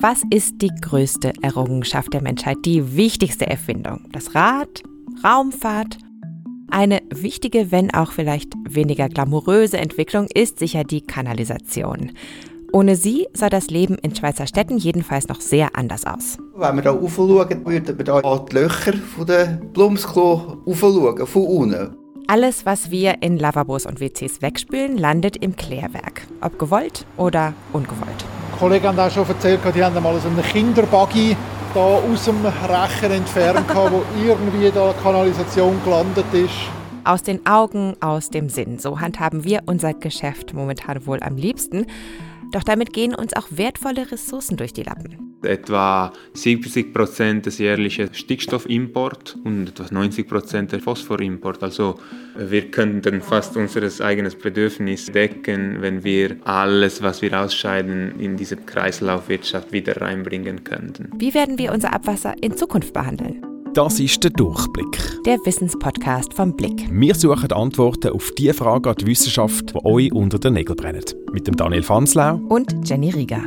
[0.00, 4.02] Was ist die größte Errungenschaft der Menschheit, die wichtigste Erfindung?
[4.12, 4.84] Das Rad?
[5.24, 5.98] Raumfahrt?
[6.70, 12.12] Eine wichtige, wenn auch vielleicht weniger glamouröse Entwicklung ist sicher die Kanalisation.
[12.72, 16.38] Ohne sie sah das Leben in Schweizer Städten jedenfalls noch sehr anders aus.
[16.54, 18.92] Wenn wir hier rauf schauen, würden wir hier an die Löcher
[19.26, 21.96] der Blumsklo schauen, von unten.
[22.28, 26.28] Alles, was wir in Lavabos und WCs wegspülen, landet im Klärwerk.
[26.40, 28.24] Ob gewollt oder ungewollt.
[28.58, 31.36] Kollegen haben auch schon erzählt, die haben mal so einen Kinderbuggy
[31.74, 36.77] aus dem Rechen entfernt, wo irgendwie da Kanalisation gelandet ist.
[37.08, 38.78] Aus den Augen, aus dem Sinn.
[38.78, 41.86] So handhaben wir unser Geschäft momentan wohl am liebsten.
[42.52, 45.38] Doch damit gehen uns auch wertvolle Ressourcen durch die Lappen.
[45.42, 51.62] Etwa 70 Prozent des jährlichen Stickstoffimports und etwa 90 Prozent der Phosphorimport.
[51.62, 51.94] Also
[52.36, 58.58] wir könnten fast unser eigenes Bedürfnis decken, wenn wir alles, was wir ausscheiden, in diese
[58.58, 61.10] Kreislaufwirtschaft wieder reinbringen könnten.
[61.16, 63.47] Wie werden wir unser Abwasser in Zukunft behandeln?
[63.78, 65.22] Das ist der Durchblick.
[65.24, 66.88] Der Wissenspodcast vom Blick.
[66.90, 71.04] Wir suchen Antworten auf die Fragen an die Wissenschaft, die euch unter den Nägeln brennen.
[71.30, 73.44] Mit dem Daniel Fanslau und Jenny Rieger.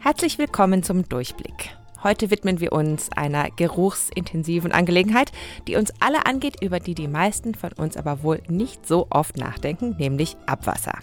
[0.00, 1.70] Herzlich willkommen zum Durchblick.
[2.02, 5.30] Heute widmen wir uns einer geruchsintensiven Angelegenheit,
[5.68, 9.36] die uns alle angeht, über die die meisten von uns aber wohl nicht so oft
[9.36, 10.98] nachdenken, nämlich Abwasser.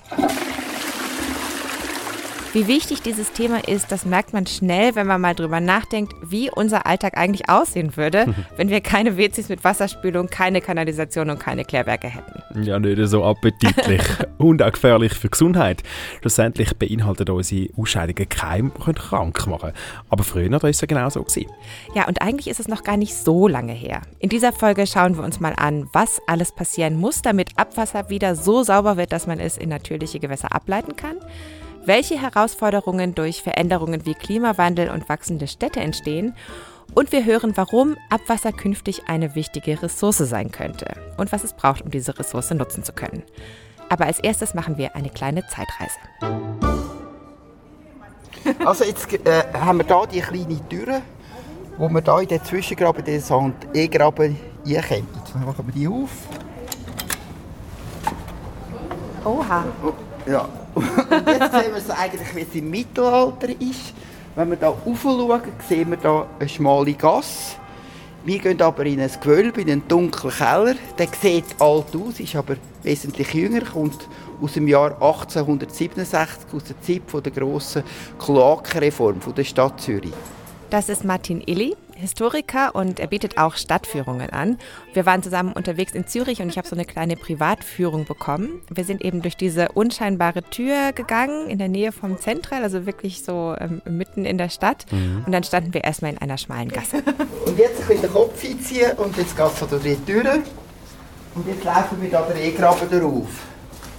[2.54, 6.52] Wie wichtig dieses Thema ist, das merkt man schnell, wenn man mal drüber nachdenkt, wie
[6.52, 11.66] unser Alltag eigentlich aussehen würde, wenn wir keine WCs mit Wasserspülung, keine Kanalisation und keine
[11.66, 12.62] Klärwerke hätten.
[12.62, 14.04] Ja, nicht so appetitlich
[14.38, 15.81] und auch gefährlich für die Gesundheit.
[16.22, 19.72] Schlussendlich beinhaltet unsere Ausscheidungen Keim, die können krank machen
[20.09, 21.24] Aber früher war es ja genau so.
[21.24, 21.50] Gewesen.
[21.96, 24.02] Ja, und eigentlich ist es noch gar nicht so lange her.
[24.20, 28.36] In dieser Folge schauen wir uns mal an, was alles passieren muss, damit Abwasser wieder
[28.36, 31.18] so sauber wird, dass man es in natürliche Gewässer ableiten kann
[31.86, 36.36] welche Herausforderungen durch Veränderungen wie Klimawandel und wachsende Städte entstehen
[36.94, 41.81] und wir hören, warum Abwasser künftig eine wichtige Ressource sein könnte und was es braucht,
[41.81, 43.24] um diese Ressource nutzen zu können.
[43.90, 45.97] Aber als erstes machen wir eine kleine Zeitreise.
[48.66, 51.02] Also jetzt äh, haben wir hier die kleine Tür,
[51.78, 55.08] wo wir hier in den Zwischengraben, den Sand E-Graben einkommen.
[55.34, 56.09] Dann machen wir die auf.
[59.24, 59.63] Oha.
[60.25, 60.85] Ja, und
[61.28, 63.94] jetzt sehen wir es eigentlich, wie es im Mittelalter ist.
[64.35, 67.56] Wenn wir hier rauf sehen wir hier eine schmale Gasse.
[68.25, 70.75] Wir gehen aber in ein Gewölbe, in einen dunklen Keller.
[70.97, 74.07] Der sieht alt aus, ist aber wesentlich jünger, kommt
[74.41, 77.84] aus dem Jahr 1867, aus der Zeit der grossen
[78.17, 80.13] Kloakenreform der Stadt Zürich.
[80.69, 81.75] Das ist Martin Illy.
[82.03, 84.58] Historiker und er bietet auch Stadtführungen an.
[84.94, 88.62] Wir waren zusammen unterwegs in Zürich und ich habe so eine kleine Privatführung bekommen.
[88.69, 93.24] Wir sind eben durch diese unscheinbare Tür gegangen in der Nähe vom Zentral, also wirklich
[93.24, 94.86] so ähm, mitten in der Stadt.
[94.91, 95.24] Mhm.
[95.25, 96.97] Und dann standen wir erstmal in einer schmalen Gasse.
[97.46, 100.40] Und jetzt ein bisschen den Kopf einziehen und jetzt geht es durch die Tür.
[101.35, 103.53] Und jetzt laufen wir da den E-Graben drauf.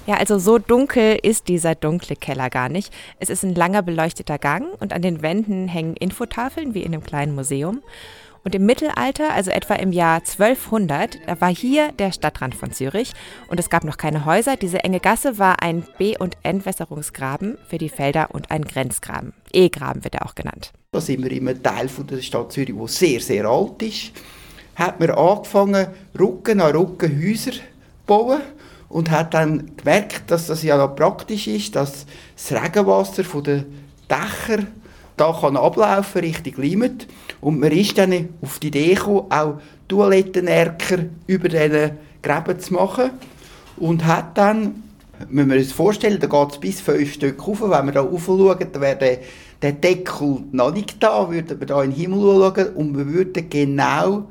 [0.06, 2.92] Ja, also so dunkel ist dieser dunkle Keller gar nicht.
[3.20, 7.02] Es ist ein langer beleuchteter Gang und an den Wänden hängen Infotafeln wie in einem
[7.02, 7.82] kleinen Museum.
[8.44, 13.14] Und im Mittelalter, also etwa im Jahr 1200, da war hier der Stadtrand von Zürich
[13.48, 14.56] und es gab noch keine Häuser.
[14.56, 19.32] Diese enge Gasse war ein B- und Entwässerungsgraben für die Felder und ein Grenzgraben.
[19.54, 20.72] E-Graben wird er auch genannt.
[20.92, 24.12] Da sind wir einem Teil von der Stadt Zürich, der sehr, sehr alt ist.
[24.74, 25.86] Hat man angefangen,
[26.18, 27.60] Rücken an Rücken Häuser zu
[28.06, 28.42] bauen
[28.94, 32.06] und hat dann gemerkt, dass das ja noch praktisch ist, dass
[32.36, 33.64] das Regenwasser von den
[34.08, 34.68] Dächern
[35.16, 37.08] da kann ablaufen Richtung Limit.
[37.40, 43.10] Und man ist dann auf die Idee gekommen, auch Toilettenerker über diesen Gräben zu machen.
[43.78, 44.84] Und hat dann,
[45.28, 48.26] wenn wir uns vorstellen, da geht es bis fünf Stück rauf, wenn wir da rauf
[48.26, 49.18] schauen, dann wäre
[49.60, 52.74] der, Deckel noch nicht da, würden wir da in den Himmel schauen.
[52.76, 54.28] Und wir würden genau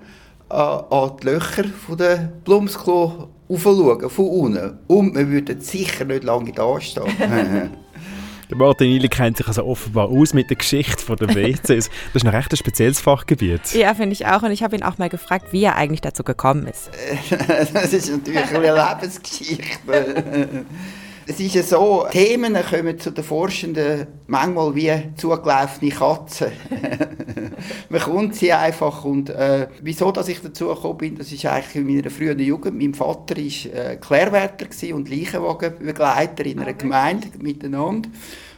[0.50, 4.80] äh, an die Löcher von der Blumsklo aufschauen, von unten.
[4.88, 7.72] Und wir würden sicher nicht lange da stehen.
[8.54, 11.66] Der Martin Ili kennt sich also offenbar aus mit der Geschichte der WCs.
[11.66, 13.74] Das ist noch recht ein spezielles Fachgebiet.
[13.74, 14.44] Ja, finde ich auch.
[14.44, 16.92] Und ich habe ihn auch mal gefragt, wie er eigentlich dazu gekommen ist.
[17.74, 20.66] das ist natürlich eine Lebensgeschichte.
[21.26, 26.52] Es ist ja so, Themen kommen zu den Forschenden manchmal wie zugelaufene Katzen.
[27.90, 31.76] Man kommt sie einfach und äh, wieso, dass ich dazu gekommen bin, das ist eigentlich
[31.76, 32.78] in meiner frühen Jugend.
[32.78, 38.10] Mein Vater war äh, Klärwärter und Leichenwagenbegleiter in einer Gemeinde miteinander.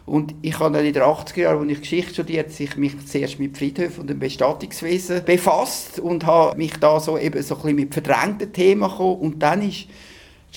[0.08, 3.40] Und ich habe dann in den 80er Jahren, als ich Geschichte studiert habe, mich zuerst
[3.40, 7.76] mit Friedhöfen und dem Bestattungswesen befasst und habe mich da so eben so ein bisschen
[7.76, 9.20] mit verdrängten Themen gekommen.
[9.20, 9.88] Und dann ist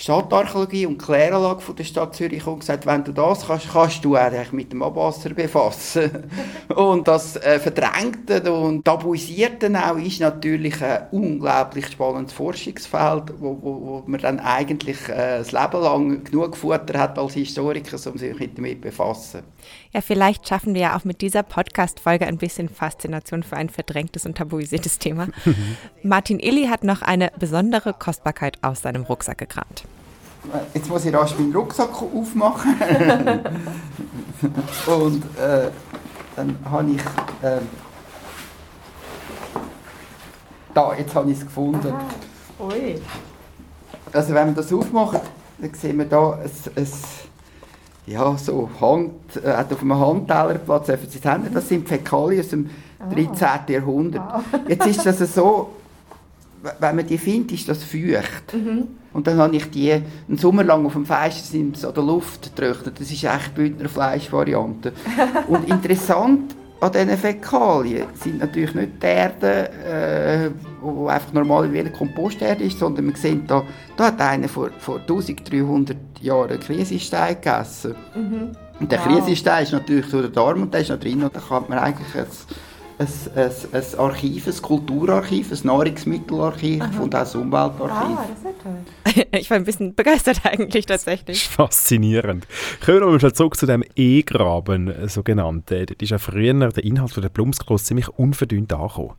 [0.00, 4.14] Stadtarchäologie und Kläranlage von der Stadt Zürich und gesagt, wenn du das kannst, kannst du
[4.14, 6.30] eigentlich mit dem Abwasser befassen.
[6.74, 13.86] und das äh, Verdrängte und Tabuisierte auch ist natürlich ein unglaublich spannendes Forschungsfeld, wo, wo,
[13.86, 18.36] wo man dann eigentlich äh, das Leben lang genug Futter hat als Historiker, um sich
[18.54, 19.42] damit zu befassen.
[19.92, 24.26] Ja, vielleicht schaffen wir ja auch mit dieser Podcast-Folge ein bisschen Faszination für ein verdrängtes
[24.26, 25.28] und tabuisiertes Thema.
[26.02, 29.84] Martin Illy hat noch eine besondere Kostbarkeit aus seinem Rucksack gekramt.
[30.72, 32.74] Jetzt muss ich rasch meinen Rucksack aufmachen.
[34.86, 35.70] und äh,
[36.36, 37.00] dann habe ich.
[37.42, 37.60] Äh,
[40.72, 41.92] da, jetzt habe ich es gefunden.
[42.60, 43.00] Ui.
[44.12, 45.20] Also, wenn wir das aufmachen,
[45.58, 46.88] dann sehen wir hier ein, ein
[48.08, 49.12] ja, so Hand,
[49.42, 52.70] äh, auf einem Handtellerplatz, das sind Fäkalien aus dem
[53.10, 53.48] 13.
[53.68, 53.72] Oh.
[53.72, 54.44] Jahrhundert.
[54.66, 55.70] Jetzt ist das so,
[56.80, 58.54] wenn man die findet, ist das feucht.
[58.54, 58.88] Mhm.
[59.12, 63.00] Und dann habe ich die einen Sommer lang auf dem Feistersims an der Luft getrocknet.
[63.00, 64.92] Das ist echt Bündner Fleischvariante.
[65.48, 71.80] Und interessant an diesen Fäkalien sind natürlich nicht die Erde, äh, wo einfach normal wie
[71.80, 73.64] eine Komposterde ist, sondern man sieht da,
[73.96, 77.96] da hat einer vor, vor 1300 Jahren Krisenstein gegessen.
[78.14, 78.56] Mhm.
[78.78, 79.08] Und der wow.
[79.08, 81.78] Krisenstein ist natürlich durch den Darm und der ist noch drin und da kann man
[81.78, 82.48] eigentlich jetzt
[82.98, 87.02] ein, ein, ein Archiv, ein Kulturarchiv, ein Nahrungsmittelarchiv Aha.
[87.02, 88.18] und auch ein Umweltarchiv.
[88.18, 88.78] Ah, das ist ja toll.
[89.32, 91.48] Ich war ein bisschen begeistert eigentlich tatsächlich.
[91.48, 92.46] Faszinierend.
[92.84, 95.70] Kommen wir mal zurück zu dem E-Graben, so genannt.
[95.70, 99.14] Das ist ja früher der Inhalt von der Blumskloss ziemlich unverdünnt angekommen.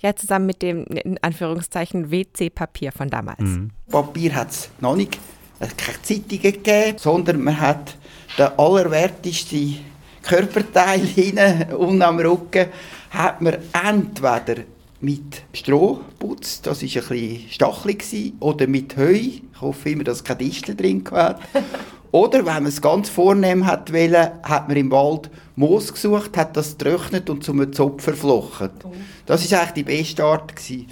[0.00, 3.40] Ja, zusammen mit dem, in Anführungszeichen, WC-Papier von damals.
[3.40, 3.70] Mhm.
[3.90, 5.18] Papier hat es noch nicht,
[5.60, 7.96] es keine Zeitungen gegeben, sondern man hat
[8.38, 9.78] den allerwertesten
[10.22, 12.66] Körperteil hinten und am Rücken
[13.10, 14.62] hat man entweder
[15.02, 20.22] mit Stroh putzt, das war ein bisschen stachelig, oder mit Heu, ich hoffe immer, dass
[20.22, 21.40] kein Distel drin war.
[22.12, 26.56] oder wenn man es ganz vornehm hat wollen, hat man im Wald Moos gesucht, hat
[26.56, 28.70] das getrocknet und zum Zopf verflochten.
[28.84, 28.92] Oh.
[29.26, 30.54] Das war eigentlich die beste Art.
[30.54, 30.86] Gewesen.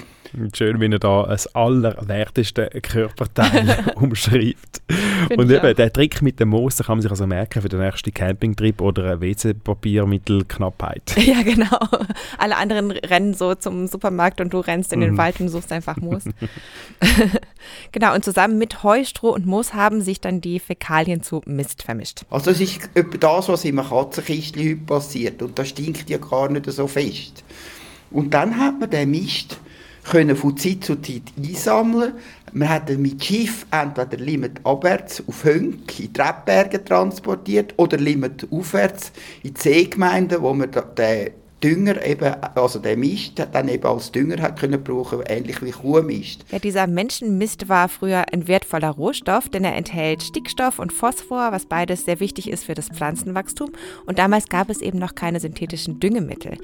[0.52, 4.80] Schön, wie er da das allerwerteste Körperteil umschreibt.
[5.36, 8.14] und eben, der Trick mit dem Moos kann man sich also merken für den nächsten
[8.14, 11.16] Campingtrip oder WC-Papiermittelknappheit.
[11.30, 11.78] Ja, genau.
[12.38, 15.18] Alle anderen rennen so zum Supermarkt und du rennst in den mhm.
[15.18, 16.24] Wald und suchst einfach Moos.
[17.92, 21.82] genau, und zusammen mit Heu, Stroh und Moos haben sich dann die Fäkalien zu Mist
[21.82, 22.22] vermischt.
[22.30, 22.80] Also das ist
[23.20, 27.44] das, was im Katzenkistchen passiert und das stinkt ja gar nicht so fest.
[28.10, 29.60] Und dann hat man den Mist
[30.04, 32.14] können von Zeit zu Zeit einsammeln.
[32.52, 39.12] Wir haben mit Schiff entweder Limit abwärts auf Hönk in Treppberge transportiert oder Limit aufwärts
[39.42, 41.30] in Seegemeinden, wo man den
[41.62, 46.44] Dünger eben, also der Mist, dann eben als Dünger hat können brauchen, ähnlich wie Kuhmist.
[46.50, 51.66] Ja, dieser Menschenmist war früher ein wertvoller Rohstoff, denn er enthält Stickstoff und Phosphor, was
[51.66, 53.72] beides sehr wichtig ist für das Pflanzenwachstum.
[54.06, 56.56] Und damals gab es eben noch keine synthetischen Düngemittel.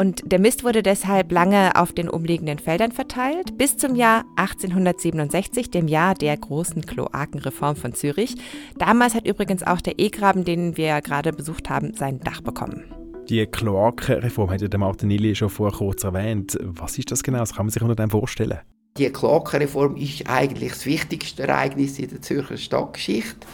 [0.00, 5.70] Und der Mist wurde deshalb lange auf den umliegenden Feldern verteilt, bis zum Jahr 1867,
[5.70, 8.34] dem Jahr der großen Kloakenreform von Zürich.
[8.78, 12.84] Damals hat übrigens auch der E-Graben, den wir gerade besucht haben, sein Dach bekommen.
[13.28, 16.56] Die Kloakenreform hat der Martinelli schon vor kurz erwähnt.
[16.62, 17.40] Was ist das genau?
[17.40, 18.60] Was kann man sich unter dem vorstellen?
[18.96, 23.46] Die Kloakenreform ist eigentlich das wichtigste Ereignis in der Zürcher Stadtgeschichte,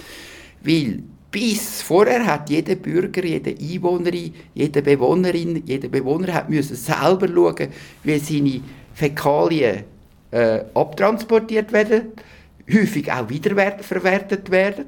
[0.63, 1.03] weil
[1.37, 7.69] bis vorher hat jeder Bürger, jede Einwohnerin, jede Bewohnerin, jeder Bewohner hat müssen selber schauen,
[8.05, 8.63] wie seine
[8.95, 9.85] Fäkalien
[10.31, 12.13] äh, abtransportiert werden,
[12.73, 14.87] häufig auch wiederverwertet werden.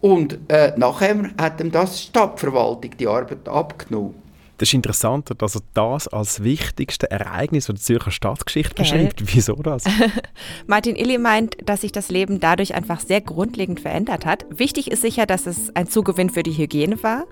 [0.00, 4.16] Und äh, nachher hat ihm das Stadtverwaltung die Arbeit abgenommen.
[4.64, 9.20] Das ist interessant, dass er das als wichtigste Ereignis der Zürcher Stadtgeschichte beschreibt.
[9.20, 9.24] Äh.
[9.34, 9.84] Wieso das?
[10.66, 14.46] Martin Illy meint, dass sich das Leben dadurch einfach sehr grundlegend verändert hat.
[14.48, 17.24] Wichtig ist sicher, dass es ein Zugewinn für die Hygiene war.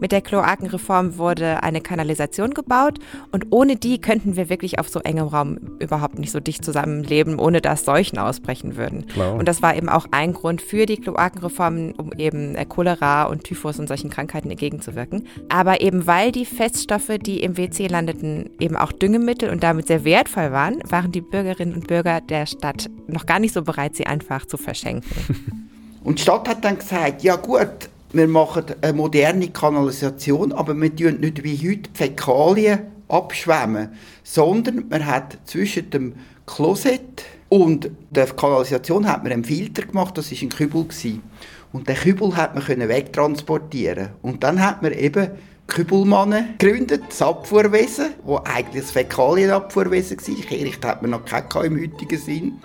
[0.00, 2.98] Mit der Kloakenreform wurde eine Kanalisation gebaut
[3.30, 7.38] und ohne die könnten wir wirklich auf so engem Raum überhaupt nicht so dicht zusammenleben,
[7.38, 9.06] ohne dass Seuchen ausbrechen würden.
[9.06, 9.36] Klar.
[9.36, 13.78] Und das war eben auch ein Grund für die Kloakenreform, um eben Cholera und Typhus
[13.78, 15.28] und solchen Krankheiten entgegenzuwirken.
[15.48, 19.86] Aber eben weil die fest Reststoffe, die im WC landeten, eben auch Düngemittel und damit
[19.86, 23.96] sehr wertvoll waren, waren die Bürgerinnen und Bürger der Stadt noch gar nicht so bereit,
[23.96, 25.10] sie einfach zu verschenken.
[26.02, 30.96] Und die Stadt hat dann gesagt, ja gut, wir machen eine moderne Kanalisation, aber wir
[30.96, 33.90] tun nicht wie heute Fäkalien abschwemmen,
[34.24, 36.14] sondern man hat zwischen dem
[36.46, 40.86] Klosett und der Kanalisation hat man einen Filter gemacht, das war ein Kübel.
[41.72, 45.28] Und den Kübel hat man wegtransportieren Und dann hat man eben
[45.70, 50.44] Kübelmannen gegründet, das Abfuhrwesen, wo eigentlich das Fäkalienabfuhrwesen war.
[50.44, 52.60] Kehricht hat man noch keinen im heutigen Sinn.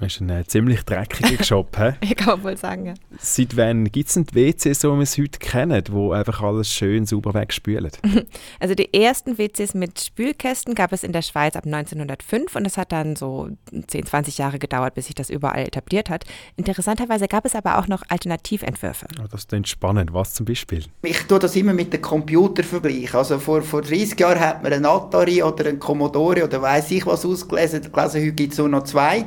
[0.00, 1.76] Das ist ein äh, ziemlich dreckiger Job?
[2.00, 2.94] Ich kann wohl sagen, ja.
[3.18, 6.40] Seit wann gibt es denn die WCs, so wie wir es heute kennen, wo einfach
[6.40, 7.90] alles schön sauber wegspülen?
[8.60, 12.76] Also die ersten WCs mit Spülkästen gab es in der Schweiz ab 1905 und es
[12.76, 13.48] hat dann so
[13.86, 16.24] 10, 20 Jahre gedauert, bis sich das überall etabliert hat.
[16.56, 19.06] Interessanterweise gab es aber auch noch Alternativentwürfe.
[19.22, 20.12] Oh, das klingt spannend.
[20.12, 20.84] Was zum Beispiel?
[21.02, 23.16] Ich tue das immer mit dem Computer vergleichen.
[23.16, 27.06] Also vor, vor 30 Jahren hat man einen Atari oder einen Commodore oder weiß ich
[27.06, 27.82] was ausgelesen.
[27.92, 29.24] gelesen heute gibt es nur noch zwei.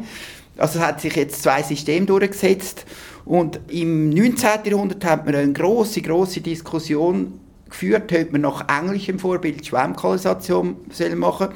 [0.58, 2.86] Also es hat sich jetzt zwei Systeme durchgesetzt
[3.25, 4.50] und im 19.
[4.65, 7.39] Jahrhundert hat man eine große, große Diskussion
[7.70, 10.75] geführt, ob man nach englischem Vorbild Schwemmkanalisation
[11.15, 11.48] machen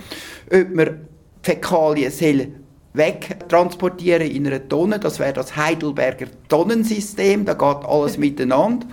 [0.50, 1.08] soll, ob man
[1.44, 2.48] Fäkalien soll
[2.96, 8.88] wegtransportieren in einer Tonne, das wäre das Heidelberger Tonnensystem, da geht alles miteinander.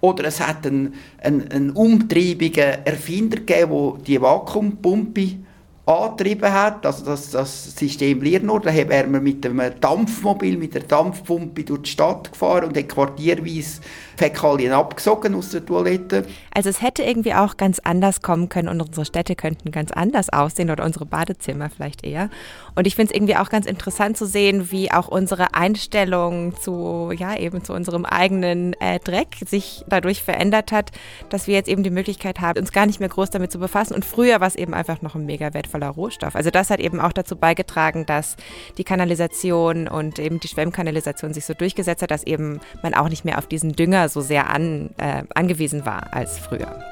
[0.00, 5.36] Oder es hat einen, einen, einen umtriebigen Erfinder gegeben, der die Vakuumpumpe
[5.84, 10.82] angetrieben hat, also das, das System Liernor, da haben wir mit dem Dampfmobil, mit der
[10.82, 13.80] Dampfpumpe durch die Stadt gefahren und hat quartierweise
[14.16, 16.24] Fäkalien abgesogen aus der Toilette.
[16.54, 20.28] Also es hätte irgendwie auch ganz anders kommen können und unsere Städte könnten ganz anders
[20.28, 22.30] aussehen oder unsere Badezimmer vielleicht eher.
[22.76, 27.12] Und ich finde es irgendwie auch ganz interessant zu sehen, wie auch unsere Einstellung zu,
[27.16, 30.92] ja, eben zu unserem eigenen äh, Dreck sich dadurch verändert hat,
[31.28, 33.94] dass wir jetzt eben die Möglichkeit haben, uns gar nicht mehr groß damit zu befassen.
[33.94, 36.36] Und früher war es eben einfach noch ein mega wertvoller Rohstoff.
[36.36, 38.36] Also das hat eben auch dazu beigetragen, dass
[38.78, 43.24] die Kanalisation und eben die Schwemmkanalisation sich so durchgesetzt hat, dass eben man auch nicht
[43.24, 46.82] mehr auf diesen Dünger so sehr an, äh, angewiesen war als früher.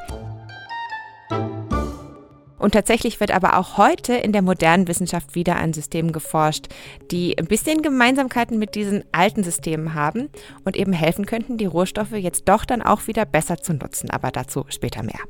[2.59, 6.67] Und tatsächlich wird aber auch heute in der modernen Wissenschaft wieder an Systemen geforscht,
[7.11, 10.29] die ein bisschen Gemeinsamkeiten mit diesen alten Systemen haben
[10.67, 14.11] und eben helfen könnten, die Rohstoffe jetzt doch dann auch wieder besser zu nutzen.
[14.11, 15.21] Aber dazu später mehr.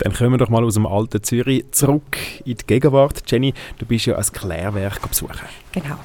[0.00, 3.22] Dann kommen wir doch mal aus dem alten Zürich zurück in die Gegenwart.
[3.26, 5.46] Jenny, du bist ja als Klärwerk besuchen.
[5.72, 5.96] Genau.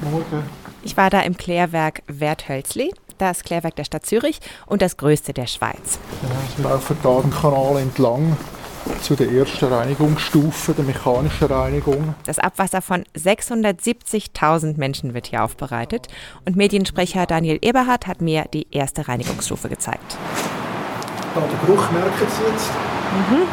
[0.00, 0.44] Morgen.
[0.82, 5.46] Ich war da im Klärwerk Werthölzli das Klärwerk der Stadt Zürich und das größte der
[5.46, 5.98] Schweiz.
[6.22, 8.36] Ja, wir laufen da den Kanal entlang
[9.02, 12.14] zu der ersten Reinigungsstufe, der mechanischen Reinigung.
[12.24, 16.08] Das Abwasser von 670.000 Menschen wird hier aufbereitet
[16.46, 20.16] und Mediensprecher Daniel Eberhardt hat mir die erste Reinigungsstufe gezeigt.
[21.34, 22.70] Ja, den Geruch merken Sie jetzt.
[23.30, 23.46] Mhm.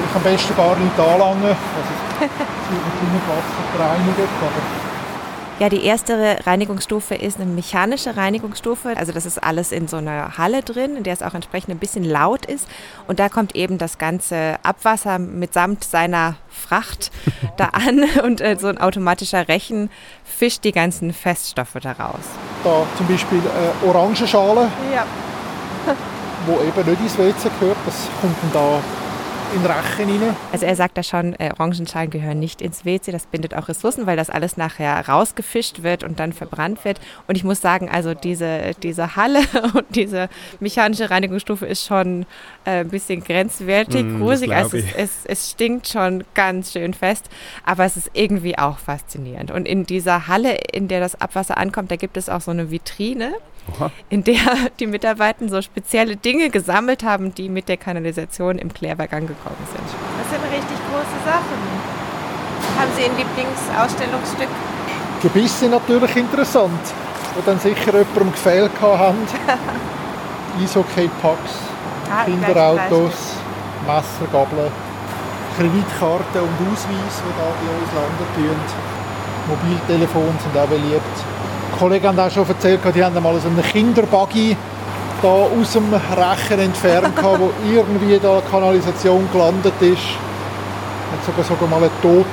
[0.00, 1.44] Ich am besten gar nicht anlangen.
[1.44, 4.90] Also, mit Wasser gereinigt, aber
[5.60, 8.96] ja, die erste Reinigungsstufe ist eine mechanische Reinigungsstufe.
[8.96, 11.78] Also das ist alles in so einer Halle drin, in der es auch entsprechend ein
[11.78, 12.66] bisschen laut ist.
[13.06, 17.10] Und da kommt eben das ganze Abwasser mitsamt seiner Fracht
[17.58, 19.90] da an und äh, so ein automatischer Rechen
[20.24, 22.24] fischt die ganzen Feststoffe daraus.
[22.64, 25.04] Da zum Beispiel äh, Orangenschale, ja.
[26.46, 27.76] wo eben nicht ins WC gehört.
[27.86, 28.82] Das kommt dann da
[29.54, 30.36] in Rachen rein.
[30.52, 34.06] Also er sagt da schon, äh, Orangenschalen gehören nicht ins WC, das bindet auch Ressourcen,
[34.06, 37.00] weil das alles nachher rausgefischt wird und dann verbrannt wird.
[37.26, 39.40] Und ich muss sagen, also diese, diese Halle
[39.74, 40.28] und diese
[40.60, 42.26] mechanische Reinigungsstufe ist schon
[42.64, 44.54] äh, ein bisschen grenzwertig, mm, gruselig.
[44.54, 47.28] Also es, es, es stinkt schon ganz schön fest,
[47.64, 49.50] aber es ist irgendwie auch faszinierend.
[49.50, 52.70] Und in dieser Halle, in der das Abwasser ankommt, da gibt es auch so eine
[52.70, 53.32] Vitrine.
[54.08, 54.36] In der
[54.78, 59.84] die Mitarbeiter so spezielle Dinge gesammelt haben, die mit der Kanalisation im Klärwerk angekommen sind.
[59.84, 62.00] Das sind richtig große Sachen.
[62.78, 64.48] Haben Sie ein Lieblingsausstellungsstück?
[65.22, 66.80] Gebisse natürlich interessant,
[67.34, 69.18] wo dann sicher jemandem gefehlt haben.
[70.62, 71.54] Eishockey-Packs,
[72.10, 73.36] ah, Kinderautos,
[73.86, 74.72] Messer, Gabeln,
[75.56, 78.90] Kreditkarten und Ausweis, die da bei uns landen.
[79.48, 81.16] Mobiltelefone sind auch beliebt.
[81.80, 84.54] Kollegen haben auch schon erzählt, die haben mal so einen Kinderbuggy
[85.22, 90.12] da aus dem Rechen entfernt, wo irgendwie da eine Kanalisation gelandet ist.
[91.10, 92.26] Hat sogar, sogar mal eine tote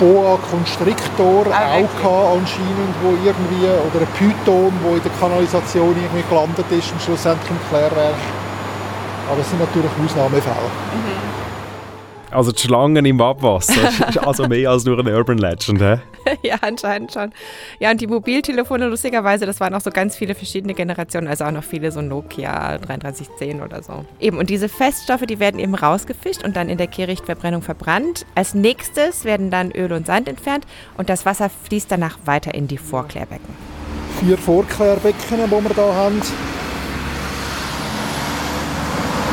[0.00, 6.24] Boa Constrictor ah, auch anscheinend, wo irgendwie, oder ein Python, wo in der Kanalisation irgendwie
[6.30, 8.16] gelandet ist und schlussendlich im Klärwerk.
[9.30, 10.70] Aber es sind natürlich Ausnahmefälle.
[10.94, 11.47] Mhm.
[12.30, 15.98] Also die Schlangen im Abwasser, ist also mehr als nur eine Urban Legend, hä?
[16.42, 17.32] ja, anscheinend schon.
[17.78, 21.50] Ja, und die Mobiltelefone, lustigerweise, das waren auch so ganz viele verschiedene Generationen, also auch
[21.50, 24.04] noch viele so Nokia 3310 oder so.
[24.20, 28.26] Eben, und diese Feststoffe, die werden eben rausgefischt und dann in der Kehrichtverbrennung verbrannt.
[28.34, 30.66] Als nächstes werden dann Öl und Sand entfernt
[30.96, 33.54] und das Wasser fließt danach weiter in die Vorklärbecken.
[34.20, 36.20] Vier Vorklärbecken, die wir hier haben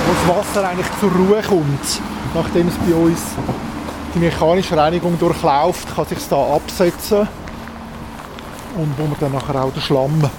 [0.07, 3.20] wo das Wasser eigentlich zur Ruhe kommt nachdem es bei uns
[4.13, 7.27] die mechanische Reinigung durchläuft, kann sich da absetzen
[8.77, 10.30] und wo man dann nachher auch den Schlamm,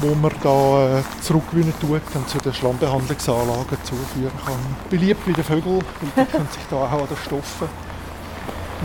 [0.00, 4.76] wo man da äh, zurückgewinnen tut, dann zu den Schlammbehandlungsanlagen zuführen kann.
[4.90, 5.82] Beliebt bei den Vögeln,
[6.16, 7.68] weil die können sich da auch an den Stoffen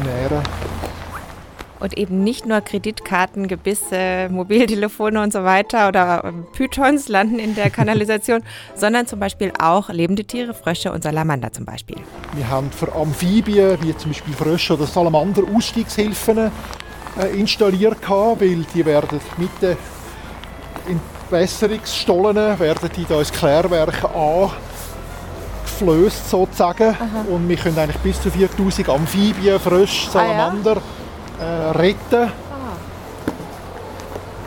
[0.03, 0.43] nähren.
[1.81, 7.55] Und eben nicht nur Kreditkarten, Gebisse, Mobiltelefone und so weiter oder ähm, Pythons landen in
[7.55, 8.43] der Kanalisation,
[8.75, 11.97] sondern zum Beispiel auch lebende Tiere, Frösche und Salamander zum Beispiel.
[12.35, 16.51] Wir haben für Amphibien, wie zum Beispiel Frösche oder Salamander, Ausstiegshilfen äh,
[17.37, 19.75] installiert, weil die werden mit den
[20.87, 24.03] Entwässerungsstollen werden die da ins Klärwerk
[25.81, 26.89] angeflößt sozusagen.
[26.89, 27.25] Aha.
[27.29, 31.00] Und wir können eigentlich bis zu 4000 Amphibien, Frösche, Salamander ah, ja
[31.41, 32.23] äh, retten.
[32.23, 32.77] Ah.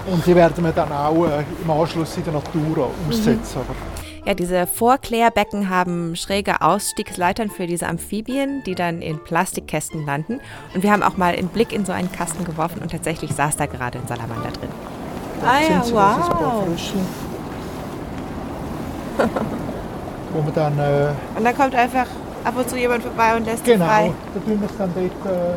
[0.07, 3.61] Und die werden wir dann auch äh, im Anschluss in der Natur aussetzen.
[3.61, 3.95] Mhm.
[4.27, 10.41] Ja, diese Vorklärbecken haben schräge Ausstiegsleitern für diese Amphibien, die dann in Plastikkästen landen.
[10.75, 13.59] Und wir haben auch mal einen Blick in so einen Kasten geworfen und tatsächlich saß
[13.59, 14.71] da gerade ein Salamander drin.
[15.45, 16.67] ah ja, wow.
[20.33, 22.07] Wo man dann, äh, und dann kommt einfach
[22.45, 24.05] ab und zu jemand vorbei und lässt genau, frei.
[24.05, 25.57] Genau, da tun wir es dann dort äh,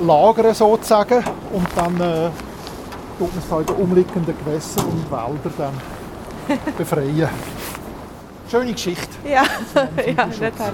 [0.00, 2.30] lagern sozusagen und dann äh,
[3.18, 7.28] tut man es halt umliegenden Gewässer und Wälder dann befreien.
[8.50, 9.08] Schöne Geschichte.
[9.24, 9.44] Ja,
[10.06, 10.72] ja, total.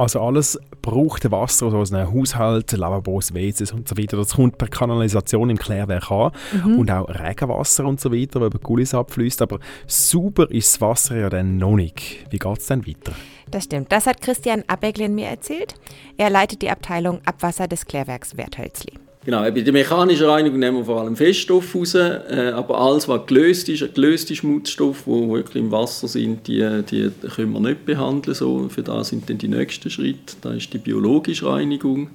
[0.00, 4.16] Also alles braucht Wasser also aus einem Haushalt, Lavabos, WCs und so weiter.
[4.16, 6.78] Das kommt per Kanalisation im Klärwerk an mhm.
[6.78, 9.42] und auch Regenwasser und so weiter, das über Gullis abfließt.
[9.42, 12.24] Aber sauber ist das Wasser ja dann noch nicht.
[12.30, 13.12] Wie geht es dann weiter?
[13.50, 13.92] Das stimmt.
[13.92, 15.74] Das hat Christian Abeglin mir erzählt.
[16.16, 18.94] Er leitet die Abteilung Abwasser des Klärwerks Werthölzli.
[19.22, 23.26] Genau, bei der mechanischen Reinigung nehmen wir vor allem Feststoff raus, äh, aber alles, was
[23.26, 28.34] gelöst ist, gelöste Schmutzstoffe, die wirklich im Wasser sind, die, die können wir nicht behandeln.
[28.34, 28.68] So.
[28.70, 30.36] Für das sind dann die nächsten Schritte.
[30.40, 32.08] Da ist die biologische Reinigung.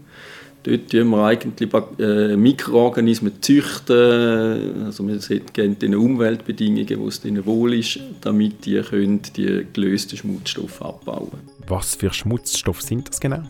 [0.64, 4.86] Dort züchten wir eigentlich äh, Mikroorganismen züchten.
[4.86, 5.20] Also wir
[5.54, 11.38] geben den Umweltbedingungen, wo es ihnen wohl ist, damit die können die gelösten Schmutzstoffe abbauen
[11.68, 13.44] Was für Schmutzstoffe sind das genau?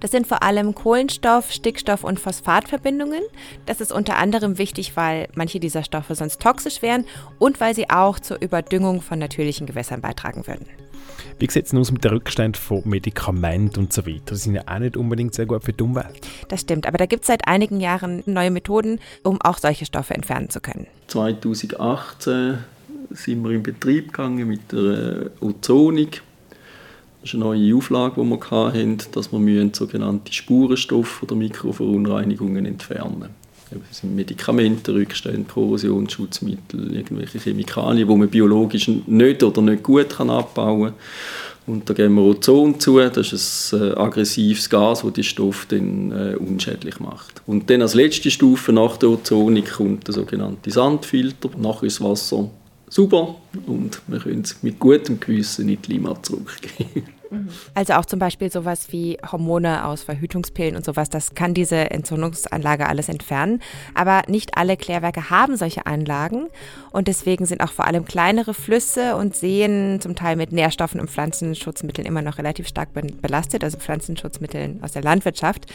[0.00, 3.22] Das sind vor allem Kohlenstoff, Stickstoff und Phosphatverbindungen.
[3.66, 7.04] Das ist unter anderem wichtig, weil manche dieser Stoffe sonst toxisch wären
[7.38, 10.66] und weil sie auch zur Überdüngung von natürlichen Gewässern beitragen würden.
[11.38, 14.34] Wie sieht es aus mit dem Rückstand von Medikamenten und so weiter?
[14.34, 16.20] Die sind ja auch nicht unbedingt sehr gut für die Umwelt.
[16.48, 20.14] Das stimmt, aber da gibt es seit einigen Jahren neue Methoden, um auch solche Stoffe
[20.14, 20.88] entfernen zu können.
[21.06, 22.58] 2018
[23.10, 26.22] sind wir in Betrieb gegangen mit der Ozonik.
[27.20, 33.18] Das ist eine neue Auflage, die wir hatten, dass wir sogenannte Spurenstoffe oder Mikroverunreinigungen entfernen
[33.70, 33.84] müssen.
[33.90, 40.94] Sind Medikamente, Rückstände, Korrosionsschutzmittel, irgendwelche Chemikalien, die man biologisch nicht oder nicht gut abbauen kann.
[41.68, 45.66] Und da geben wir Ozon zu, das ist ein äh, aggressives Gas, das die Stoffe
[45.68, 47.42] dann äh, unschädlich macht.
[47.46, 51.50] Und dann als letzte Stufe nach der Ozonik kommt der sogenannte Sandfilter.
[51.58, 52.48] Nachher das Wasser
[52.88, 57.17] super und wir können es mit gutem Gewissen in die Klima zurückgeben.
[57.74, 62.86] Also auch zum Beispiel sowas wie Hormone aus Verhütungspillen und sowas, das kann diese Entzündungsanlage
[62.86, 63.60] alles entfernen.
[63.94, 66.46] Aber nicht alle Klärwerke haben solche Anlagen
[66.90, 71.10] und deswegen sind auch vor allem kleinere Flüsse und Seen zum Teil mit Nährstoffen und
[71.10, 75.66] Pflanzenschutzmitteln immer noch relativ stark belastet, also Pflanzenschutzmitteln aus der Landwirtschaft.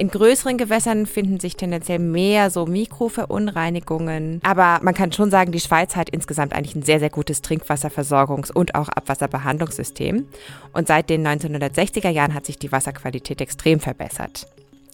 [0.00, 4.40] In größeren Gewässern finden sich tendenziell mehr so Mikroverunreinigungen.
[4.42, 8.50] Aber man kann schon sagen, die Schweiz hat insgesamt eigentlich ein sehr, sehr gutes Trinkwasserversorgungs-
[8.50, 10.26] und auch Abwasserbehandlungssystem.
[10.72, 14.48] Und seit den 1960er Jahren hat sich die Wasserqualität extrem verbessert.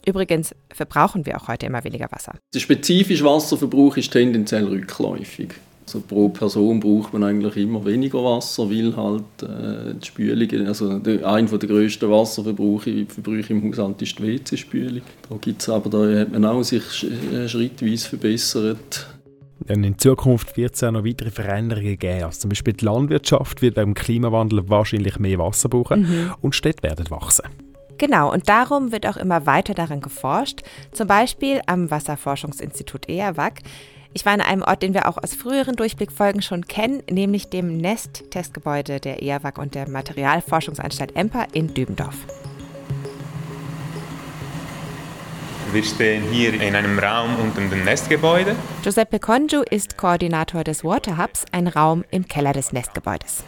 [0.05, 2.35] Übrigens verbrauchen wir auch heute immer weniger Wasser.
[2.53, 5.55] Der spezifische Wasserverbrauch ist tendenziell rückläufig.
[5.87, 10.99] Also pro Person braucht man eigentlich immer weniger Wasser, weil halt äh, die Spülung, also
[10.99, 15.01] der, der grössten Wasserverbrauche im Haushalt ist die WC-Spülung.
[15.31, 19.16] Da gibt's aber da hat man auch sich äh, schrittweise verbessert.
[19.67, 22.25] In Zukunft wird es auch noch weitere Veränderungen geben.
[22.25, 26.35] Also zum Beispiel die Landwirtschaft wird beim Klimawandel wahrscheinlich mehr Wasser brauchen mhm.
[26.41, 27.45] und Städte werden wachsen.
[27.99, 30.61] Genau, und darum wird auch immer weiter daran geforscht,
[30.93, 33.63] zum Beispiel am Wasserforschungsinstitut EAWAG.
[34.13, 37.77] Ich war an einem Ort, den wir auch aus früheren Durchblickfolgen schon kennen, nämlich dem
[37.79, 42.17] NEST-Testgebäude der EAWAG und der Materialforschungsanstalt EMPA in Dübendorf.
[45.73, 48.55] Wir stehen hier in einem Raum unter dem Nestgebäude.
[48.83, 53.43] Giuseppe Congiu ist Koordinator des Water Hubs, ein Raum im Keller des Nestgebäudes.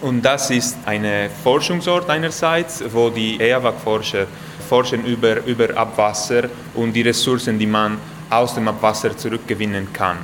[0.00, 1.04] Und das ist ein
[1.42, 4.26] Forschungsort einerseits, wo die EAWAG-Forscher
[4.68, 7.98] forschen über, über Abwasser und die Ressourcen, die man
[8.30, 10.18] aus dem Abwasser zurückgewinnen kann.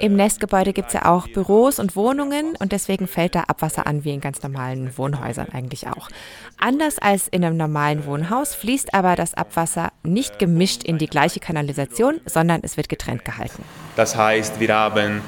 [0.00, 4.02] Im Nestgebäude gibt es ja auch Büros und Wohnungen und deswegen fällt da Abwasser an
[4.04, 6.08] wie in ganz normalen Wohnhäusern eigentlich auch.
[6.58, 11.38] Anders als in einem normalen Wohnhaus fließt aber das Abwasser nicht gemischt in die gleiche
[11.38, 13.62] Kanalisation, sondern es wird getrennt gehalten.
[13.94, 15.20] Das heißt, wir haben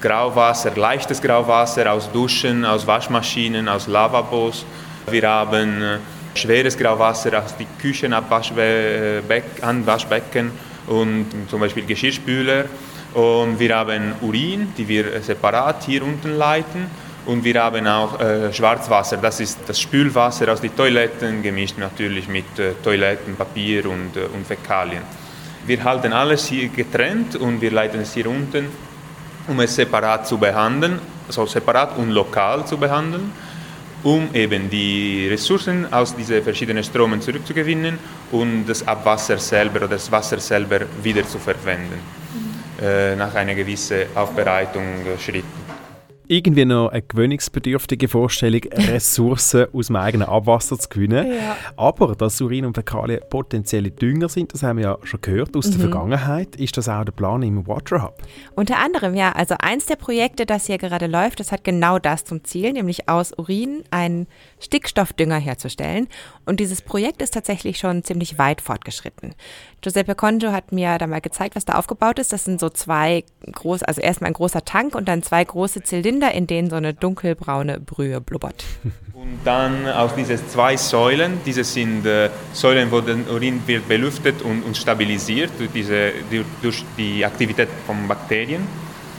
[0.00, 4.64] Grauwasser, leichtes Grauwasser aus Duschen, aus Waschmaschinen, aus Lavabos.
[5.10, 5.82] Wir haben
[6.34, 10.50] schweres Grauwasser aus den Küchenanwaschbecken
[10.88, 12.66] und zum Beispiel Geschirrspüler.
[13.14, 16.86] Und wir haben Urin, die wir separat hier unten leiten.
[17.26, 22.28] Und wir haben auch äh, Schwarzwasser, das ist das Spülwasser aus den Toiletten, gemischt natürlich
[22.28, 25.02] mit äh, Toilettenpapier und, äh, und Fäkalien.
[25.66, 28.66] Wir halten alles hier getrennt und wir leiten es hier unten,
[29.48, 33.32] um es separat zu behandeln, also separat und lokal zu behandeln,
[34.02, 37.98] um eben die Ressourcen aus diesen verschiedenen Stromen zurückzugewinnen
[38.32, 42.23] und das Abwasser selber oder das Wasser selber wieder zu verwenden, äh,
[43.16, 45.64] nach einer gewissen Aufbereitung äh, Schritten
[46.26, 51.32] irgendwie noch eine gewöhnungsbedürftige Vorstellung, Ressourcen aus dem eigenen Abwasser zu gewinnen.
[51.32, 51.56] Ja.
[51.76, 55.66] Aber dass Urin und Fäkalien potenzielle Dünger sind, das haben wir ja schon gehört aus
[55.66, 55.70] mhm.
[55.72, 56.56] der Vergangenheit.
[56.56, 58.22] Ist das auch der Plan im Water Hub?
[58.54, 59.32] Unter anderem, ja.
[59.32, 63.08] Also eins der Projekte, das hier gerade läuft, das hat genau das zum Ziel, nämlich
[63.08, 64.26] aus Urin einen
[64.60, 66.08] Stickstoffdünger herzustellen.
[66.46, 69.34] Und dieses Projekt ist tatsächlich schon ziemlich weit fortgeschritten.
[69.84, 72.32] Giuseppe Conjo hat mir da mal gezeigt, was da aufgebaut ist.
[72.32, 76.32] Das sind so zwei groß, also erstmal ein großer Tank und dann zwei große Zylinder,
[76.32, 78.64] in denen so eine dunkelbraune Brühe blubbert.
[79.14, 84.42] Und dann aus diesen zwei Säulen, diese sind äh, Säulen, wo der Urin wird belüftet
[84.42, 86.12] und, und stabilisiert durch, diese,
[86.60, 88.66] durch die Aktivität von Bakterien.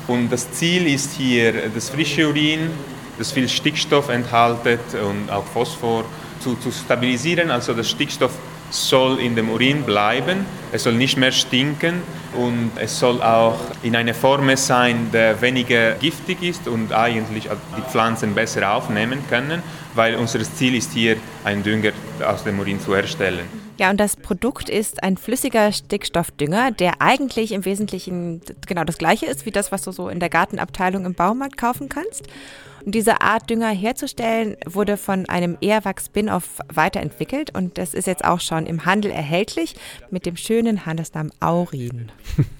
[0.07, 2.69] Und das Ziel ist hier, das frische Urin,
[3.17, 6.03] das viel Stickstoff enthaltet und auch Phosphor,
[6.39, 7.49] zu, zu stabilisieren.
[7.49, 8.33] Also das Stickstoff
[8.69, 12.01] soll in dem Urin bleiben, es soll nicht mehr stinken
[12.37, 17.81] und es soll auch in einer Form sein, der weniger giftig ist und eigentlich die
[17.89, 21.91] Pflanzen besser aufnehmen können, weil unser Ziel ist hier, einen Dünger
[22.25, 23.45] aus dem Urin zu erstellen.
[23.77, 29.25] Ja, und das Produkt ist ein flüssiger Stickstoffdünger, der eigentlich im Wesentlichen genau das gleiche
[29.25, 32.23] ist wie das, was du so in der Gartenabteilung im Baumarkt kaufen kannst.
[32.85, 38.39] Und diese Art Dünger herzustellen, wurde von einem Ehrwachs-Spin-Off weiterentwickelt und das ist jetzt auch
[38.39, 39.75] schon im Handel erhältlich
[40.11, 42.11] mit dem schönen Handelsnamen Aurin.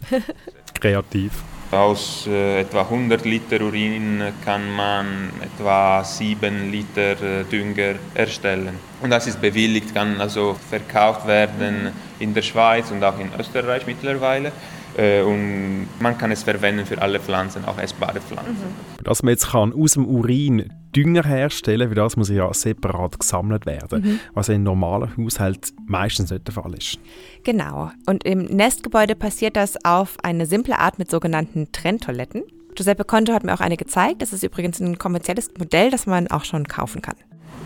[0.73, 1.31] Kreativ.
[1.71, 8.79] Aus äh, etwa 100 Liter Urin kann man etwa 7 Liter äh, Dünger erstellen.
[9.01, 13.85] Und das ist bewilligt, kann also verkauft werden in der Schweiz und auch in Österreich
[13.85, 14.51] mittlerweile.
[14.97, 18.53] Äh, und man kann es verwenden für alle Pflanzen, auch essbare Pflanzen.
[18.53, 19.03] Mhm.
[19.03, 23.65] Dass man jetzt kann aus dem Urin Dünger herstellen kann, das muss ja separat gesammelt
[23.65, 24.19] werden, mhm.
[24.33, 26.97] was in normalen Haushalt meistens nicht der Fall ist.
[27.43, 27.91] Genau.
[28.05, 32.43] Und im Nestgebäude passiert das auf eine simple Art mit sogenannten Trenntoiletten.
[32.75, 34.21] Giuseppe Conto hat mir auch eine gezeigt.
[34.21, 37.15] Das ist übrigens ein kommerzielles Modell, das man auch schon kaufen kann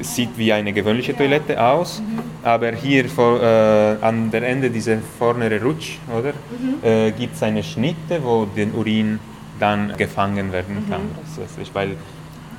[0.01, 2.19] sieht wie eine gewöhnliche Toilette aus, mhm.
[2.43, 6.83] aber hier vor, äh, an der Ende dieser vordere Rutsch, oder, mhm.
[6.83, 9.19] äh, gibt es eine Schnitte, wo der Urin
[9.59, 11.01] dann gefangen werden kann.
[11.01, 11.15] Mhm.
[11.35, 11.95] Das ist, weil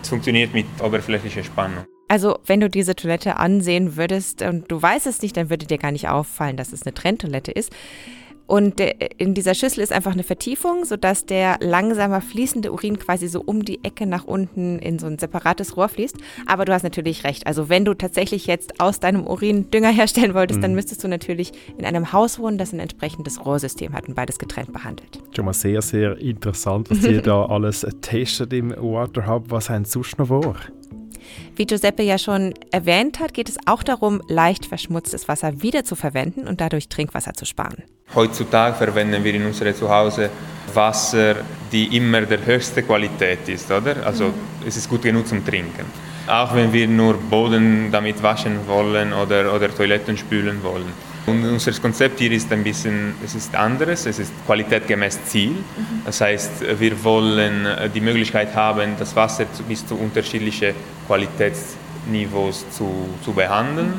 [0.03, 1.85] es funktioniert mit oberflächlicher Spannung.
[2.09, 5.79] Also, wenn du diese Toilette ansehen würdest und du weißt es nicht, dann würde dir
[5.79, 7.73] gar nicht auffallen, dass es eine Trenntoilette ist.
[8.51, 13.45] Und in dieser Schüssel ist einfach eine Vertiefung, sodass der langsamer fließende Urin quasi so
[13.47, 16.17] um die Ecke nach unten in so ein separates Rohr fließt.
[16.47, 17.47] Aber du hast natürlich recht.
[17.47, 20.63] Also wenn du tatsächlich jetzt aus deinem Urin Dünger herstellen wolltest, mhm.
[20.63, 24.41] dann müsstest du natürlich in einem Haus wohnen, das ein entsprechendes Rohrsystem hat und beides
[24.41, 25.21] getrennt behandelt.
[25.37, 29.45] Schon mal sehr, sehr interessant, was ihr da alles testet im Water Hub.
[29.51, 30.57] Was haben Sie sonst noch vor?
[31.57, 36.61] Wie Giuseppe ja schon erwähnt hat, geht es auch darum, leicht verschmutztes Wasser wiederzuverwenden und
[36.61, 37.83] dadurch Trinkwasser zu sparen.
[38.15, 40.31] Heutzutage verwenden wir in unserem Zuhause
[40.75, 41.37] Wasser,
[41.73, 44.05] die immer der höchste Qualität ist, oder?
[44.05, 44.35] Also mhm.
[44.67, 45.87] es ist gut genug zum Trinken.
[46.27, 50.93] Auch wenn wir nur Boden damit waschen wollen oder, oder Toiletten spülen wollen.
[51.27, 55.51] Und unser Konzept hier ist ein bisschen, es ist anderes, es ist qualitätgemäß Ziel.
[55.51, 56.03] Mhm.
[56.05, 60.75] Das heißt, wir wollen die Möglichkeit haben, das Wasser bis zu unterschiedlichen
[61.11, 62.89] Qualitätsniveaus zu,
[63.25, 63.95] zu behandeln.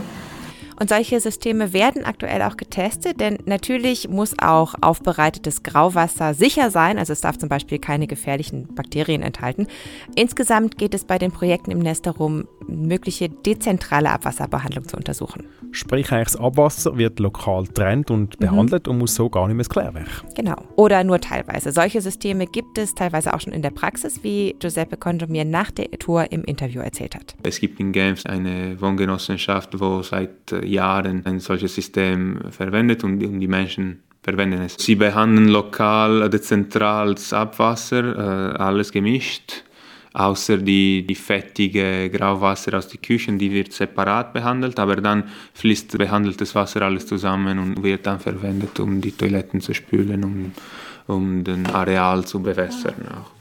[0.80, 6.98] Und solche Systeme werden aktuell auch getestet, denn natürlich muss auch aufbereitetes Grauwasser sicher sein,
[6.98, 9.68] also es darf zum Beispiel keine gefährlichen Bakterien enthalten.
[10.16, 15.44] Insgesamt geht es bei den Projekten im Nest darum, mögliche dezentrale Abwasserbehandlung zu untersuchen.
[15.72, 18.46] Sprich, das Abwasser wird lokal trennt und mhm.
[18.46, 18.94] behandelt mhm.
[18.94, 20.08] und muss so gar nicht mehr ins Klärwerk.
[20.36, 20.56] Genau.
[20.76, 21.72] Oder nur teilweise.
[21.72, 25.72] Solche Systeme gibt es teilweise auch schon in der Praxis, wie Giuseppe Conjo mir nach
[25.72, 27.36] der Tour im Interview erzählt hat.
[27.44, 33.20] Es gibt in Genf eine Wohngenossenschaft, wo seit äh, Jahren ein solches System verwendet und
[33.20, 34.76] die Menschen verwenden es.
[34.78, 39.64] Sie behandeln lokal, dezentral das Abwasser, äh, alles gemischt,
[40.14, 45.98] außer die, die fettige Grauwasser aus den Küchen, die wird separat behandelt, aber dann fließt
[45.98, 50.52] behandeltes Wasser alles zusammen und wird dann verwendet, um die Toiletten zu spülen, um,
[51.08, 53.32] um den Areal zu bewässern auch.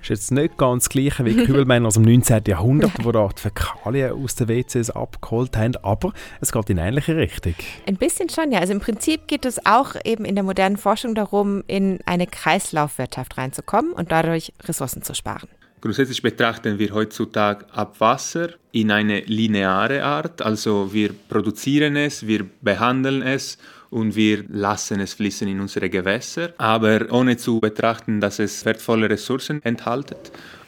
[0.00, 2.44] ist jetzt nicht ganz das gleiche wie Kübelmänner aus dem 19.
[2.48, 7.14] Jahrhundert, die da die Fäkalien aus den WCs abgeholt haben, aber es geht in ähnliche
[7.16, 7.54] Richtung.
[7.86, 8.60] Ein bisschen schon, ja.
[8.60, 13.36] Also im Prinzip geht es auch eben in der modernen Forschung darum, in eine Kreislaufwirtschaft
[13.36, 15.48] reinzukommen und dadurch Ressourcen zu sparen.
[15.86, 23.22] Grundsätzlich betrachten wir heutzutage Abwasser in eine lineare Art, also wir produzieren es, wir behandeln
[23.22, 23.56] es
[23.90, 29.08] und wir lassen es fließen in unsere Gewässer, aber ohne zu betrachten, dass es wertvolle
[29.10, 30.14] Ressourcen enthält.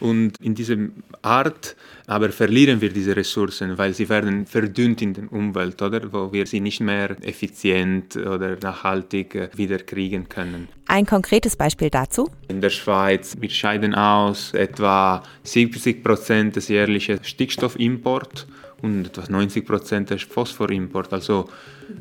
[0.01, 0.77] Und in dieser
[1.23, 1.77] Art
[2.09, 6.11] aber verlieren wir diese Ressourcen, weil sie werden verdünnt in der Umwelt, oder?
[6.11, 10.69] Wo wir sie nicht mehr effizient oder nachhaltig äh, wieder kriegen können.
[10.87, 12.31] Ein konkretes Beispiel dazu?
[12.49, 18.47] In der Schweiz, wir scheiden aus etwa 70 Prozent des jährlichen Stickstoffimports
[18.81, 21.13] und etwa 90 Prozent des Phosphorimport.
[21.13, 21.51] Also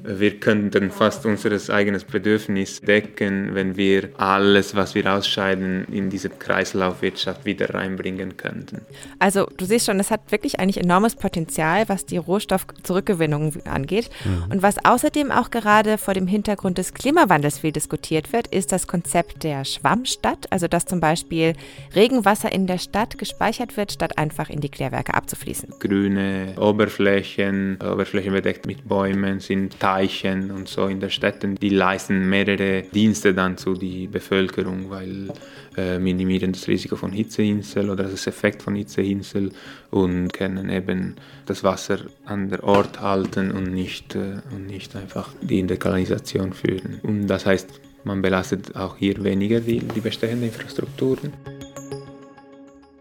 [0.03, 6.29] wir könnten fast unser eigenes Bedürfnis decken, wenn wir alles, was wir ausscheiden, in diese
[6.29, 8.81] Kreislaufwirtschaft wieder reinbringen könnten.
[9.19, 14.09] Also du siehst schon, es hat wirklich eigentlich enormes Potenzial, was die Rohstoffzurückgewinnung angeht.
[14.25, 14.51] Mhm.
[14.51, 18.87] Und was außerdem auch gerade vor dem Hintergrund des Klimawandels viel diskutiert wird, ist das
[18.87, 21.53] Konzept der Schwammstadt, also dass zum Beispiel
[21.95, 25.75] Regenwasser in der Stadt gespeichert wird, statt einfach in die Klärwerke abzufließen.
[25.79, 32.29] Grüne Oberflächen, Oberflächen bedeckt mit Bäumen sind Teichen und so in den Städten, die leisten
[32.29, 35.29] mehrere Dienste dann zu der Bevölkerung, weil
[35.75, 39.51] äh, minimieren das Risiko von Hitzeinsel oder das Effekt von Hitzeinsel
[39.91, 45.29] und können eben das Wasser an der Ort halten und nicht, äh, und nicht einfach
[45.41, 46.99] die in der Kanalisation führen.
[47.03, 47.69] Und das heißt,
[48.03, 51.33] man belastet auch hier weniger die, die bestehenden Infrastrukturen.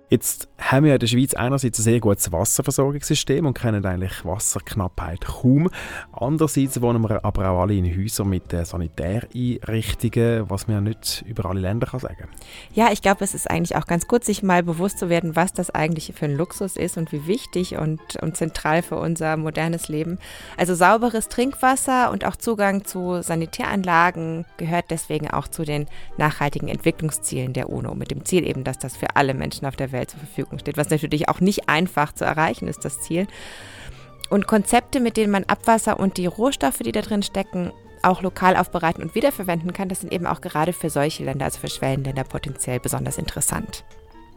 [0.09, 5.25] Jetzt haben wir in der Schweiz einerseits ein sehr gutes Wasserversorgungssystem und kennen eigentlich Wasserknappheit
[5.25, 5.69] kaum.
[6.12, 11.47] Andererseits wohnen wir aber auch alle in Häusern mit Sanitäreinrichtungen, was man ja nicht über
[11.47, 12.29] alle Länder kann sagen
[12.73, 15.53] Ja, ich glaube, es ist eigentlich auch ganz gut, sich mal bewusst zu werden, was
[15.53, 19.88] das eigentlich für ein Luxus ist und wie wichtig und, und zentral für unser modernes
[19.88, 20.19] Leben.
[20.57, 27.53] Also sauberes Trinkwasser und auch Zugang zu Sanitäranlagen gehört deswegen auch zu den nachhaltigen Entwicklungszielen
[27.53, 30.11] der UNO, mit dem Ziel eben, dass das für alle Menschen auf der Welt Welt
[30.11, 33.26] zur Verfügung steht, was natürlich auch nicht einfach zu erreichen ist, das Ziel.
[34.30, 38.56] Und Konzepte, mit denen man Abwasser und die Rohstoffe, die da drin stecken, auch lokal
[38.56, 42.24] aufbereiten und wiederverwenden kann, das sind eben auch gerade für solche Länder, also für Schwellenländer,
[42.24, 43.85] potenziell besonders interessant.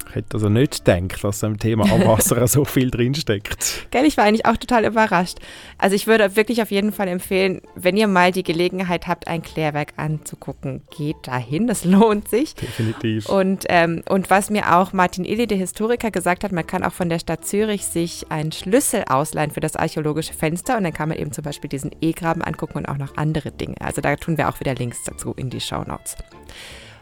[0.09, 3.87] Ich hätte also nicht gedacht, dass im Thema Abwasser so viel drinsteckt.
[3.91, 5.37] Gell, ich war eigentlich auch total überrascht.
[5.77, 9.43] Also ich würde wirklich auf jeden Fall empfehlen, wenn ihr mal die Gelegenheit habt, ein
[9.43, 12.55] Klärwerk anzugucken, geht dahin, das lohnt sich.
[12.55, 13.29] Definitiv.
[13.29, 16.93] Und, ähm, und was mir auch Martin Illy, der Historiker, gesagt hat, man kann auch
[16.93, 21.09] von der Stadt Zürich sich einen Schlüssel ausleihen für das archäologische Fenster und dann kann
[21.09, 23.75] man eben zum Beispiel diesen E-Graben angucken und auch noch andere Dinge.
[23.79, 26.15] Also da tun wir auch wieder Links dazu in die Show Notes.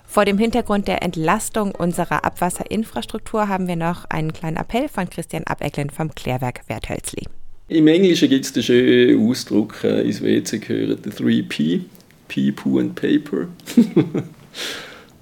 [0.09, 5.43] Vor dem Hintergrund der Entlastung unserer Abwasserinfrastruktur haben wir noch einen kleinen Appell von Christian
[5.43, 7.23] Abecklen vom Klärwerk Werthölzli.
[7.67, 11.81] Im Englischen gibt es den schönen Ausdruck, äh, ins WC gehören die 3P,
[12.29, 13.47] Pee, Poo and Paper.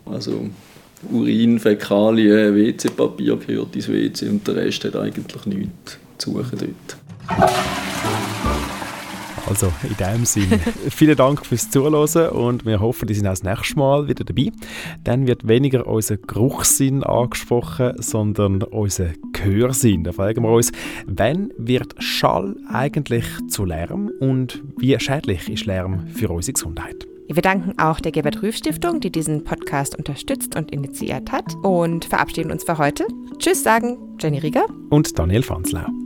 [0.06, 0.48] also
[1.12, 8.45] Urin, Fäkalien, WC-Papier gehört ins WC und der Rest hat eigentlich nichts zu suchen dort.
[9.48, 13.44] Also in dem Sinne, vielen Dank fürs Zuhören und wir hoffen, die sind auch das
[13.44, 14.52] nächste Mal wieder dabei.
[15.04, 20.04] Dann wird weniger unser Geruchssinn angesprochen, sondern unser Gehörsinn.
[20.04, 20.72] Da fragen wir uns,
[21.06, 27.08] wann wird Schall eigentlich zu Lärm und wie schädlich ist Lärm für unsere Gesundheit?
[27.28, 32.06] Wir danken auch der Gebert Rüff Stiftung, die diesen Podcast unterstützt und initiiert hat und
[32.06, 33.06] verabschieden uns für heute.
[33.40, 36.05] Tschüss sagen Jenny Rieger und Daniel Fanslau.